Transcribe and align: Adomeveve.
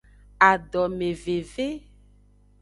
Adomeveve. 0.49 1.67